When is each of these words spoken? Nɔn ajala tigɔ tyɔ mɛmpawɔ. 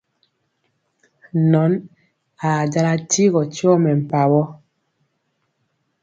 Nɔn 1.51 1.71
ajala 2.49 2.93
tigɔ 3.09 3.41
tyɔ 3.53 3.71
mɛmpawɔ. 3.83 4.41